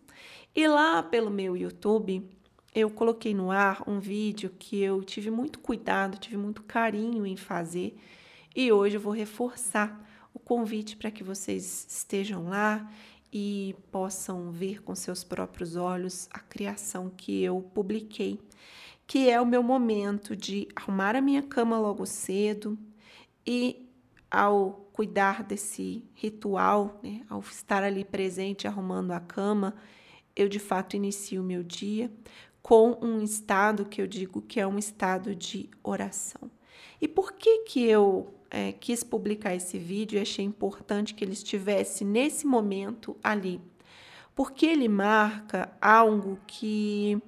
E 0.54 0.66
lá 0.66 1.02
pelo 1.02 1.30
meu 1.30 1.56
YouTube, 1.56 2.28
eu 2.78 2.90
coloquei 2.90 3.34
no 3.34 3.50
ar 3.50 3.82
um 3.86 3.98
vídeo 3.98 4.50
que 4.58 4.80
eu 4.80 5.02
tive 5.02 5.30
muito 5.30 5.58
cuidado, 5.58 6.18
tive 6.18 6.36
muito 6.36 6.62
carinho 6.62 7.26
em 7.26 7.36
fazer 7.36 7.98
e 8.54 8.70
hoje 8.70 8.96
eu 8.96 9.00
vou 9.00 9.12
reforçar 9.12 10.08
o 10.32 10.38
convite 10.38 10.96
para 10.96 11.10
que 11.10 11.24
vocês 11.24 11.86
estejam 11.90 12.48
lá 12.48 12.88
e 13.32 13.74
possam 13.90 14.50
ver 14.52 14.82
com 14.82 14.94
seus 14.94 15.24
próprios 15.24 15.76
olhos 15.76 16.28
a 16.32 16.38
criação 16.38 17.10
que 17.14 17.42
eu 17.42 17.60
publiquei, 17.74 18.40
que 19.06 19.28
é 19.28 19.40
o 19.40 19.46
meu 19.46 19.62
momento 19.62 20.36
de 20.36 20.68
arrumar 20.76 21.16
a 21.16 21.20
minha 21.20 21.42
cama 21.42 21.78
logo 21.78 22.06
cedo 22.06 22.78
e 23.46 23.88
ao 24.30 24.88
cuidar 24.92 25.42
desse 25.42 26.04
ritual, 26.14 27.00
né, 27.02 27.22
ao 27.28 27.40
estar 27.40 27.82
ali 27.82 28.04
presente 28.04 28.66
arrumando 28.66 29.10
a 29.12 29.20
cama, 29.20 29.74
eu 30.34 30.48
de 30.48 30.58
fato 30.58 30.94
inicio 30.94 31.42
o 31.42 31.44
meu 31.44 31.64
dia 31.64 32.10
com 32.68 32.98
um 33.00 33.22
estado 33.22 33.86
que 33.86 33.98
eu 33.98 34.06
digo 34.06 34.42
que 34.42 34.60
é 34.60 34.66
um 34.66 34.76
estado 34.76 35.34
de 35.34 35.70
oração. 35.82 36.50
E 37.00 37.08
por 37.08 37.32
que 37.32 37.60
que 37.60 37.82
eu 37.82 38.34
é, 38.50 38.72
quis 38.72 39.02
publicar 39.02 39.54
esse 39.54 39.78
vídeo 39.78 40.18
e 40.18 40.20
achei 40.20 40.44
importante 40.44 41.14
que 41.14 41.24
ele 41.24 41.32
estivesse 41.32 42.04
nesse 42.04 42.46
momento 42.46 43.16
ali? 43.24 43.58
Porque 44.34 44.66
ele 44.66 44.86
marca 44.86 45.72
algo 45.80 46.38
que 46.46 47.18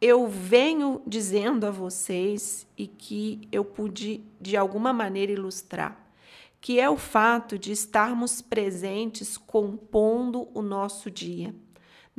eu 0.00 0.26
venho 0.26 1.02
dizendo 1.06 1.66
a 1.66 1.70
vocês 1.70 2.66
e 2.74 2.86
que 2.86 3.46
eu 3.52 3.66
pude 3.66 4.24
de 4.40 4.56
alguma 4.56 4.94
maneira 4.94 5.30
ilustrar, 5.30 6.10
que 6.58 6.80
é 6.80 6.88
o 6.88 6.96
fato 6.96 7.58
de 7.58 7.70
estarmos 7.70 8.40
presentes 8.40 9.36
compondo 9.36 10.48
o 10.54 10.62
nosso 10.62 11.10
dia. 11.10 11.54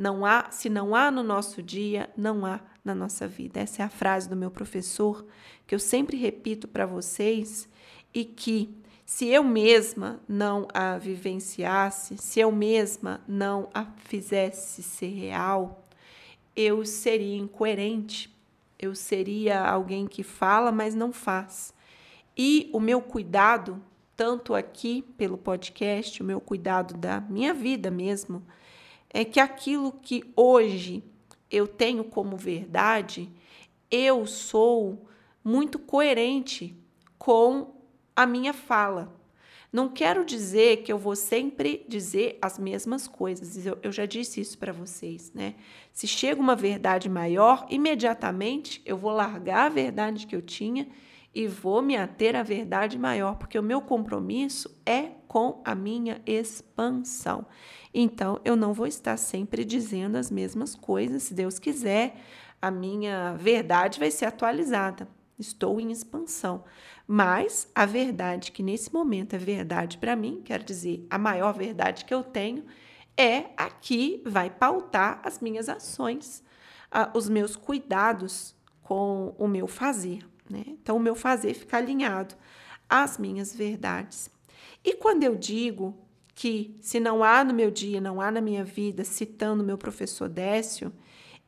Não 0.02 0.26
há, 0.26 0.50
se 0.50 0.68
não 0.68 0.96
há 0.96 1.12
no 1.12 1.22
nosso 1.22 1.62
dia, 1.62 2.10
não 2.16 2.44
há 2.44 2.58
na 2.84 2.92
nossa 2.92 3.28
vida. 3.28 3.60
Essa 3.60 3.82
é 3.82 3.84
a 3.84 3.88
frase 3.88 4.28
do 4.28 4.34
meu 4.34 4.50
professor 4.50 5.24
que 5.64 5.76
eu 5.76 5.78
sempre 5.78 6.16
repito 6.16 6.66
para 6.66 6.84
vocês 6.84 7.68
e 8.12 8.24
que 8.24 8.76
se 9.06 9.28
eu 9.28 9.44
mesma 9.44 10.18
não 10.26 10.66
a 10.74 10.98
vivenciasse, 10.98 12.18
se 12.18 12.40
eu 12.40 12.50
mesma 12.50 13.20
não 13.28 13.68
a 13.72 13.84
fizesse 13.98 14.82
ser 14.82 15.14
real, 15.14 15.86
eu 16.56 16.84
seria 16.84 17.36
incoerente. 17.36 18.28
Eu 18.76 18.96
seria 18.96 19.60
alguém 19.64 20.08
que 20.08 20.24
fala, 20.24 20.72
mas 20.72 20.96
não 20.96 21.12
faz. 21.12 21.72
E 22.36 22.68
o 22.72 22.80
meu 22.80 23.00
cuidado, 23.00 23.80
tanto 24.16 24.52
aqui 24.52 25.02
pelo 25.16 25.38
podcast, 25.38 26.20
o 26.20 26.26
meu 26.26 26.40
cuidado 26.40 26.94
da 26.94 27.20
minha 27.20 27.54
vida 27.54 27.88
mesmo, 27.88 28.44
é 29.12 29.24
que 29.24 29.38
aquilo 29.38 29.92
que 29.92 30.24
hoje 30.34 31.04
eu 31.50 31.66
tenho 31.68 32.02
como 32.04 32.36
verdade, 32.36 33.30
eu 33.90 34.26
sou 34.26 35.06
muito 35.44 35.78
coerente 35.78 36.74
com 37.18 37.74
a 38.16 38.26
minha 38.26 38.52
fala. 38.52 39.14
Não 39.72 39.88
quero 39.88 40.24
dizer 40.24 40.82
que 40.82 40.92
eu 40.92 40.98
vou 40.98 41.16
sempre 41.16 41.84
dizer 41.88 42.38
as 42.42 42.58
mesmas 42.58 43.08
coisas. 43.08 43.64
Eu, 43.64 43.78
eu 43.82 43.90
já 43.90 44.04
disse 44.04 44.40
isso 44.40 44.58
para 44.58 44.72
vocês, 44.72 45.32
né? 45.34 45.54
Se 45.92 46.06
chega 46.06 46.40
uma 46.40 46.54
verdade 46.54 47.08
maior, 47.08 47.66
imediatamente 47.70 48.82
eu 48.84 48.98
vou 48.98 49.12
largar 49.12 49.66
a 49.66 49.70
verdade 49.70 50.26
que 50.26 50.36
eu 50.36 50.42
tinha 50.42 50.88
e 51.34 51.46
vou 51.46 51.80
me 51.80 51.96
ater 51.96 52.36
à 52.36 52.42
verdade 52.42 52.98
maior, 52.98 53.36
porque 53.36 53.58
o 53.58 53.62
meu 53.62 53.80
compromisso 53.80 54.78
é 54.84 55.12
com 55.26 55.62
a 55.64 55.74
minha 55.74 56.20
expansão. 56.26 57.46
Então, 57.94 58.40
eu 58.44 58.54
não 58.54 58.74
vou 58.74 58.86
estar 58.86 59.16
sempre 59.16 59.64
dizendo 59.64 60.16
as 60.16 60.30
mesmas 60.30 60.74
coisas. 60.74 61.22
Se 61.22 61.34
Deus 61.34 61.58
quiser, 61.58 62.16
a 62.60 62.70
minha 62.70 63.34
verdade 63.34 63.98
vai 63.98 64.10
ser 64.10 64.26
atualizada. 64.26 65.08
Estou 65.38 65.80
em 65.80 65.90
expansão. 65.90 66.64
Mas 67.06 67.70
a 67.74 67.86
verdade 67.86 68.52
que 68.52 68.62
nesse 68.62 68.92
momento 68.92 69.34
é 69.34 69.38
verdade 69.38 69.98
para 69.98 70.14
mim, 70.14 70.42
quer 70.44 70.62
dizer, 70.62 71.06
a 71.10 71.18
maior 71.18 71.52
verdade 71.52 72.04
que 72.04 72.12
eu 72.12 72.22
tenho, 72.22 72.64
é 73.16 73.46
a 73.56 73.68
que 73.68 74.22
vai 74.24 74.48
pautar 74.50 75.20
as 75.24 75.40
minhas 75.40 75.68
ações, 75.68 76.44
os 77.14 77.28
meus 77.28 77.56
cuidados 77.56 78.54
com 78.82 79.34
o 79.38 79.48
meu 79.48 79.66
fazer. 79.66 80.26
Né? 80.48 80.64
Então, 80.66 80.96
o 80.96 81.00
meu 81.00 81.14
fazer 81.14 81.54
fica 81.54 81.76
alinhado 81.76 82.34
às 82.88 83.18
minhas 83.18 83.54
verdades. 83.54 84.30
E 84.84 84.94
quando 84.94 85.22
eu 85.22 85.34
digo 85.34 85.96
que 86.34 86.76
se 86.80 86.98
não 86.98 87.22
há 87.22 87.44
no 87.44 87.54
meu 87.54 87.70
dia, 87.70 88.00
não 88.00 88.20
há 88.20 88.30
na 88.30 88.40
minha 88.40 88.64
vida, 88.64 89.04
citando 89.04 89.64
meu 89.64 89.78
professor 89.78 90.28
Décio, 90.28 90.92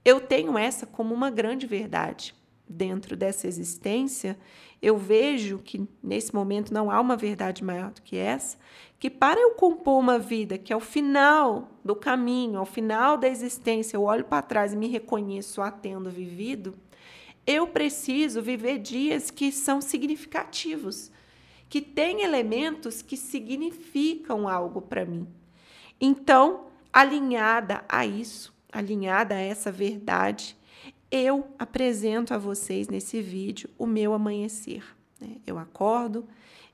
eu 0.04 0.20
tenho 0.20 0.58
essa 0.58 0.86
como 0.86 1.14
uma 1.14 1.30
grande 1.30 1.66
verdade. 1.66 2.34
Dentro 2.66 3.14
dessa 3.16 3.46
existência, 3.46 4.38
eu 4.80 4.96
vejo 4.96 5.58
que 5.58 5.86
nesse 6.02 6.34
momento 6.34 6.72
não 6.72 6.90
há 6.90 7.00
uma 7.00 7.16
verdade 7.16 7.62
maior 7.62 7.90
do 7.90 8.00
que 8.02 8.16
essa, 8.16 8.56
que 8.98 9.10
para 9.10 9.40
eu 9.40 9.50
compor 9.52 9.98
uma 9.98 10.18
vida 10.18 10.56
que 10.56 10.72
ao 10.72 10.80
final 10.80 11.68
do 11.84 11.94
caminho, 11.94 12.58
ao 12.58 12.64
final 12.64 13.18
da 13.18 13.28
existência, 13.28 13.96
eu 13.96 14.02
olho 14.02 14.24
para 14.24 14.40
trás 14.42 14.72
e 14.72 14.76
me 14.76 14.88
reconheço 14.88 15.60
a 15.60 15.70
tendo 15.70 16.10
vivido, 16.10 16.74
eu 17.46 17.66
preciso 17.66 18.40
viver 18.42 18.78
dias 18.78 19.30
que 19.30 19.52
são 19.52 19.80
significativos, 19.80 21.10
que 21.68 21.80
têm 21.80 22.22
elementos 22.22 23.02
que 23.02 23.16
significam 23.16 24.48
algo 24.48 24.80
para 24.80 25.04
mim. 25.04 25.26
Então, 26.00 26.66
alinhada 26.92 27.84
a 27.88 28.06
isso, 28.06 28.54
alinhada 28.72 29.34
a 29.34 29.40
essa 29.40 29.70
verdade, 29.70 30.56
eu 31.10 31.48
apresento 31.58 32.34
a 32.34 32.38
vocês 32.38 32.88
nesse 32.88 33.20
vídeo 33.20 33.68
o 33.78 33.86
meu 33.86 34.12
amanhecer. 34.12 34.84
Né? 35.20 35.36
Eu 35.46 35.58
acordo, 35.58 36.26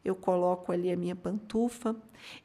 eu 0.04 0.14
coloco 0.14 0.72
ali 0.72 0.90
a 0.90 0.96
minha 0.96 1.14
pantufa 1.14 1.94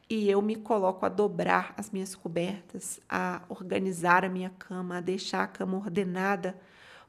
e 0.09 0.29
eu 0.29 0.41
me 0.41 0.55
coloco 0.55 1.05
a 1.05 1.09
dobrar 1.09 1.73
as 1.77 1.89
minhas 1.89 2.13
cobertas, 2.13 2.99
a 3.09 3.43
organizar 3.49 4.25
a 4.25 4.29
minha 4.29 4.49
cama, 4.49 4.97
a 4.97 5.01
deixar 5.01 5.43
a 5.43 5.47
cama 5.47 5.77
ordenada 5.77 6.57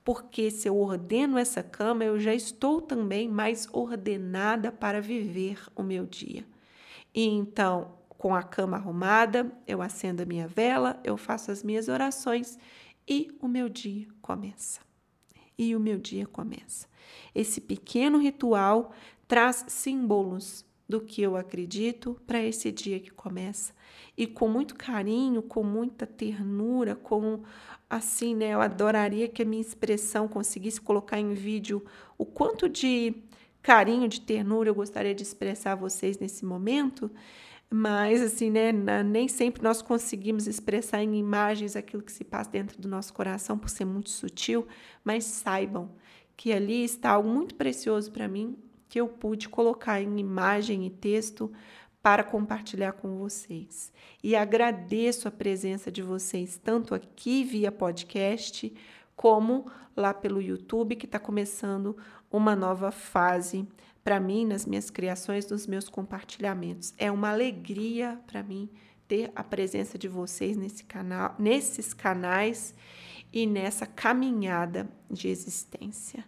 porque 0.06 0.52
se 0.52 0.68
eu 0.68 0.78
ordeno 0.78 1.36
essa 1.36 1.64
cama, 1.64 2.04
eu 2.04 2.16
já 2.16 2.32
estou 2.32 2.80
também 2.80 3.28
mais 3.28 3.66
ordenada 3.72 4.70
para 4.70 5.00
viver 5.00 5.58
o 5.74 5.82
meu 5.82 6.06
dia. 6.06 6.46
E 7.12 7.24
então, 7.24 7.98
com 8.10 8.32
a 8.32 8.40
cama 8.40 8.76
arrumada, 8.76 9.50
eu 9.66 9.82
acendo 9.82 10.22
a 10.22 10.24
minha 10.24 10.46
vela, 10.46 11.00
eu 11.02 11.16
faço 11.16 11.50
as 11.50 11.64
minhas 11.64 11.88
orações 11.88 12.56
e 13.08 13.36
o 13.40 13.48
meu 13.48 13.68
dia 13.68 14.06
começa. 14.22 14.78
E 15.58 15.74
o 15.74 15.80
meu 15.80 15.98
dia 15.98 16.24
começa. 16.24 16.86
Esse 17.34 17.60
pequeno 17.60 18.18
ritual 18.18 18.92
traz 19.26 19.64
símbolos 19.66 20.64
do 20.88 21.00
que 21.00 21.20
eu 21.22 21.36
acredito 21.36 22.20
para 22.26 22.42
esse 22.42 22.70
dia 22.70 23.00
que 23.00 23.10
começa. 23.10 23.72
E 24.16 24.26
com 24.26 24.48
muito 24.48 24.74
carinho, 24.74 25.42
com 25.42 25.62
muita 25.62 26.06
ternura, 26.06 26.94
com 26.94 27.42
assim, 27.88 28.34
né? 28.34 28.54
Eu 28.54 28.60
adoraria 28.60 29.28
que 29.28 29.42
a 29.42 29.44
minha 29.44 29.60
expressão 29.60 30.28
conseguisse 30.28 30.80
colocar 30.80 31.18
em 31.18 31.34
vídeo 31.34 31.84
o 32.16 32.24
quanto 32.24 32.68
de 32.68 33.14
carinho, 33.62 34.08
de 34.08 34.20
ternura 34.20 34.68
eu 34.68 34.74
gostaria 34.74 35.14
de 35.14 35.22
expressar 35.22 35.72
a 35.72 35.76
vocês 35.76 36.18
nesse 36.18 36.44
momento. 36.44 37.10
Mas, 37.68 38.22
assim, 38.22 38.48
né, 38.48 38.72
nem 39.02 39.26
sempre 39.26 39.60
nós 39.60 39.82
conseguimos 39.82 40.46
expressar 40.46 41.02
em 41.02 41.16
imagens 41.16 41.74
aquilo 41.74 42.02
que 42.02 42.12
se 42.12 42.22
passa 42.22 42.48
dentro 42.48 42.80
do 42.80 42.86
nosso 42.86 43.12
coração, 43.12 43.58
por 43.58 43.68
ser 43.68 43.84
muito 43.84 44.08
sutil. 44.08 44.66
Mas 45.04 45.24
saibam 45.24 45.90
que 46.36 46.52
ali 46.52 46.84
está 46.84 47.10
algo 47.10 47.28
muito 47.28 47.56
precioso 47.56 48.12
para 48.12 48.28
mim, 48.28 48.56
que 48.88 49.00
eu 49.00 49.08
pude 49.08 49.48
colocar 49.48 50.00
em 50.00 50.18
imagem 50.18 50.86
e 50.86 50.90
texto 50.90 51.52
para 52.02 52.22
compartilhar 52.22 52.92
com 52.92 53.18
vocês. 53.18 53.92
E 54.22 54.36
agradeço 54.36 55.26
a 55.26 55.30
presença 55.30 55.90
de 55.90 56.02
vocês, 56.02 56.56
tanto 56.62 56.94
aqui 56.94 57.42
via 57.42 57.72
podcast, 57.72 58.72
como 59.16 59.66
lá 59.96 60.14
pelo 60.14 60.40
YouTube, 60.40 60.94
que 60.94 61.06
está 61.06 61.18
começando 61.18 61.96
uma 62.30 62.54
nova 62.54 62.92
fase 62.92 63.66
para 64.04 64.20
mim 64.20 64.46
nas 64.46 64.64
minhas 64.64 64.88
criações, 64.88 65.48
nos 65.48 65.66
meus 65.66 65.88
compartilhamentos. 65.88 66.94
É 66.96 67.10
uma 67.10 67.30
alegria 67.30 68.20
para 68.24 68.40
mim 68.40 68.70
ter 69.08 69.32
a 69.34 69.42
presença 69.42 69.98
de 69.98 70.06
vocês 70.06 70.56
nesse 70.56 70.84
canal, 70.84 71.34
nesses 71.38 71.92
canais 71.92 72.72
e 73.32 73.46
nessa 73.46 73.84
caminhada 73.84 74.88
de 75.10 75.28
existência. 75.28 76.24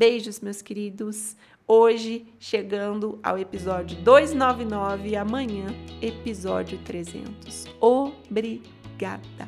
Beijos, 0.00 0.40
meus 0.40 0.62
queridos. 0.62 1.36
Hoje, 1.68 2.24
chegando 2.38 3.18
ao 3.22 3.38
episódio 3.38 3.98
299 3.98 5.10
e 5.10 5.14
amanhã, 5.14 5.66
episódio 6.00 6.78
300. 6.78 7.66
Obrigada. 7.78 9.46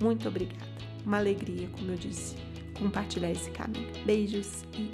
Muito 0.00 0.28
obrigada. 0.28 0.70
Uma 1.04 1.18
alegria, 1.18 1.68
como 1.76 1.90
eu 1.90 1.96
disse, 1.96 2.36
compartilhar 2.78 3.32
esse 3.32 3.50
caminho. 3.50 3.88
Beijos 4.06 4.62
e 4.72 4.88